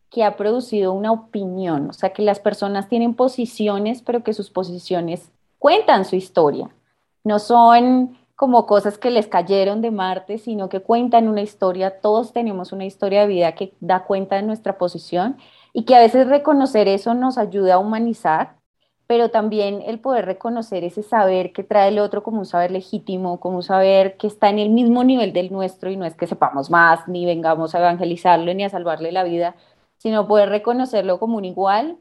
[0.09, 4.49] que ha producido una opinión, o sea que las personas tienen posiciones, pero que sus
[4.49, 6.69] posiciones cuentan su historia.
[7.23, 12.01] No son como cosas que les cayeron de Marte, sino que cuentan una historia.
[12.01, 15.37] Todos tenemos una historia de vida que da cuenta de nuestra posición
[15.73, 18.55] y que a veces reconocer eso nos ayuda a humanizar
[19.11, 23.41] pero también el poder reconocer ese saber que trae el otro como un saber legítimo,
[23.41, 26.27] como un saber que está en el mismo nivel del nuestro y no es que
[26.27, 29.57] sepamos más, ni vengamos a evangelizarlo, ni a salvarle la vida,
[29.97, 31.97] sino poder reconocerlo como un igual,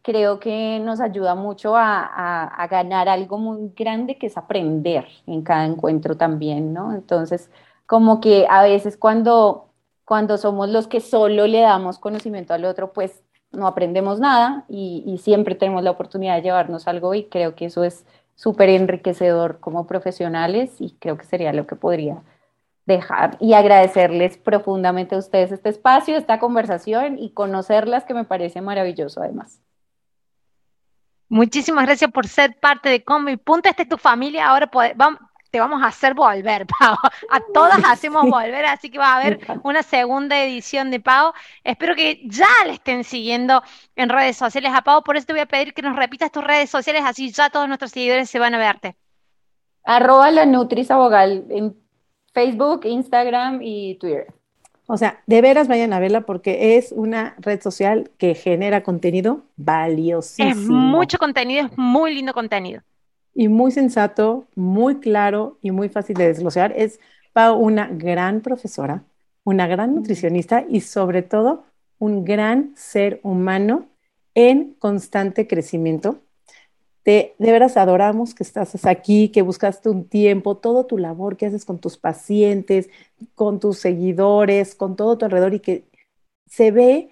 [0.00, 5.66] creo que nos ayuda mucho a, ganar algo muy grande que es aprender en cada
[5.66, 6.94] encuentro también, ¿no?
[6.94, 7.50] Entonces,
[7.84, 9.68] como que a veces cuando,
[10.06, 13.22] cuando somos los que solo le damos conocimiento al otro, pues
[13.54, 17.84] no aprendemos nada y, siempre tenemos la oportunidad de llevarnos algo y creo que eso
[17.84, 22.22] es súper enriquecedor como profesionales y creo que sería lo que podría
[22.86, 28.60] dejar y agradecerles profundamente a ustedes este espacio, esta conversación y conocerlas que me parece
[28.60, 29.60] maravilloso además.
[31.28, 33.68] Muchísimas gracias por ser parte de Como y Punto.
[33.68, 34.48] Esta es tu familia.
[34.48, 35.20] Ahora vamos,
[35.54, 36.96] te vamos a hacer volver, Pau.
[37.30, 41.32] A todas hacemos volver, así que va a haber una segunda edición de Pau.
[41.62, 43.62] Espero que ya le estén siguiendo
[43.94, 45.04] en redes sociales a Pau.
[45.04, 47.68] Por eso te voy a pedir que nos repitas tus redes sociales, así ya todos
[47.68, 48.96] nuestros seguidores se van a verte.
[49.84, 51.76] Arroba la Nutris Abogal en
[52.32, 54.34] Facebook, Instagram y Twitter.
[54.88, 59.44] O sea, de veras vayan a verla porque es una red social que genera contenido
[59.54, 60.50] valiosísimo.
[60.50, 62.82] Es mucho contenido, es muy lindo contenido
[63.34, 66.72] y muy sensato, muy claro y muy fácil de desglosar.
[66.76, 67.00] Es
[67.32, 69.04] Pau una gran profesora,
[69.42, 71.64] una gran nutricionista y sobre todo
[71.98, 73.88] un gran ser humano
[74.34, 76.20] en constante crecimiento.
[77.02, 81.46] Te, de veras adoramos que estás aquí, que buscaste un tiempo, todo tu labor que
[81.46, 82.88] haces con tus pacientes,
[83.34, 85.84] con tus seguidores, con todo tu alrededor y que
[86.46, 87.10] se ve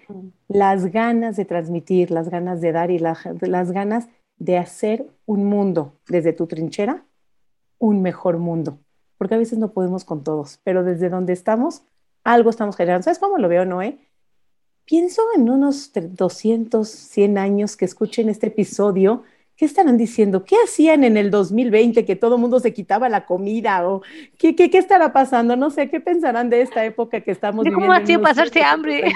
[0.49, 4.09] las ganas de transmitir, las ganas de dar y las ganas
[4.43, 7.05] de hacer un mundo desde tu trinchera,
[7.79, 8.79] un mejor mundo.
[9.17, 11.85] Porque a veces no podemos con todos, pero desde donde estamos,
[12.25, 13.05] algo estamos generando.
[13.05, 13.99] ¿Sabes cómo lo veo, Noé?
[14.85, 19.23] Pienso en unos 200, 100 años que escuchen este episodio.
[19.55, 20.45] ¿Qué estarán diciendo?
[20.45, 23.89] ¿Qué hacían en el 2020 que todo el mundo se quitaba la comida?
[23.89, 24.03] ¿O
[24.39, 25.55] qué, qué, qué estará pasando?
[25.55, 27.87] No sé, ¿qué pensarán de esta época que estamos viviendo?
[27.87, 29.13] ¿Cómo hacía pasarse hambre?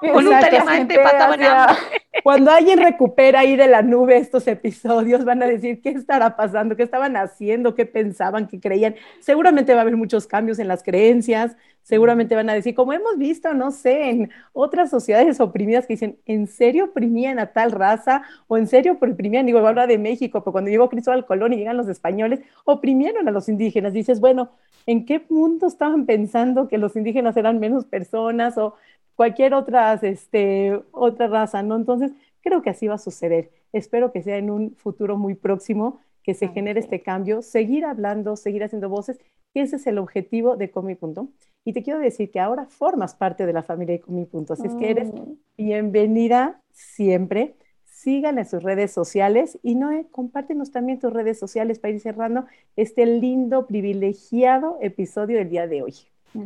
[0.00, 1.99] Voluntariamente pasaban hambre.
[2.24, 6.76] Cuando alguien recupera ahí de la nube estos episodios, van a decir qué estará pasando,
[6.76, 8.96] qué estaban haciendo, qué pensaban, qué creían.
[9.20, 13.16] Seguramente va a haber muchos cambios en las creencias, seguramente van a decir, como hemos
[13.16, 18.22] visto, no sé, en otras sociedades oprimidas que dicen, ¿en serio oprimían a tal raza?
[18.48, 19.46] ¿O en serio oprimían?
[19.46, 23.30] Digo, habla de México, pero cuando llegó Cristóbal Colón y llegan los españoles, oprimieron a
[23.30, 23.92] los indígenas.
[23.92, 24.50] Dices, bueno,
[24.86, 28.74] ¿en qué punto estaban pensando que los indígenas eran menos personas o
[29.14, 31.76] cualquier otra, este, otra raza, ¿no?
[31.76, 33.50] Entonces, creo que así va a suceder.
[33.72, 38.36] Espero que sea en un futuro muy próximo que se genere este cambio, seguir hablando,
[38.36, 39.18] seguir haciendo voces,
[39.52, 41.28] que ese es el objetivo de Comi Punto.
[41.64, 44.66] Y te quiero decir que ahora formas parte de la familia de Comi Punto, así
[44.66, 45.32] es que eres mm.
[45.56, 47.54] bienvenida siempre.
[47.84, 52.46] Síganle en sus redes sociales y no compártenos también tus redes sociales para ir cerrando
[52.76, 55.94] este lindo, privilegiado episodio del día de hoy.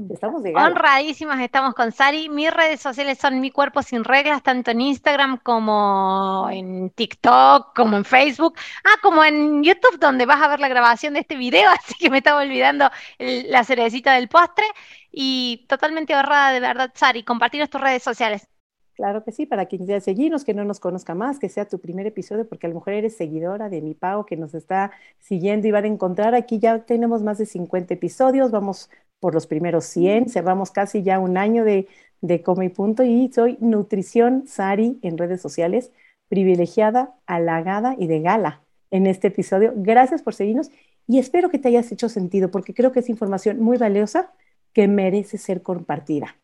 [0.09, 2.30] Estamos de Honradísimas estamos con Sari.
[2.30, 7.99] Mis redes sociales son Mi Cuerpo Sin Reglas, tanto en Instagram como en TikTok, como
[7.99, 8.55] en Facebook.
[8.82, 12.09] Ah, como en YouTube, donde vas a ver la grabación de este video, así que
[12.09, 14.64] me estaba olvidando la cerecita del postre.
[15.12, 17.22] Y totalmente ahorrada, de verdad, Sari.
[17.22, 18.49] Compartir tus redes sociales.
[18.95, 21.80] Claro que sí, para quien quiera seguirnos, que no nos conozca más, que sea tu
[21.80, 25.66] primer episodio, porque a lo mejor eres seguidora de mi Pau, que nos está siguiendo
[25.66, 26.35] y van a encontrar.
[26.37, 28.89] Aquí ya tenemos más de 50 episodios, vamos
[29.25, 31.89] por los primeros 100, cerramos casi ya un año de,
[32.20, 35.93] de Come y Punto y soy Nutrición Sari en redes sociales,
[36.29, 38.61] privilegiada, halagada y de gala
[38.91, 39.72] en este episodio.
[39.77, 40.70] Gracias por seguirnos
[41.07, 44.31] y espero que te hayas hecho sentido porque creo que es información muy valiosa
[44.75, 46.37] que merece ser compartida.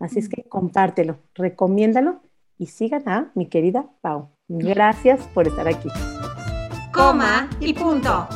[0.00, 2.18] Así es que compártelo, recomiéndalo
[2.58, 4.30] y sigan a mi querida Pau.
[4.48, 5.88] Gracias por estar aquí.
[6.92, 8.26] Coma y punto.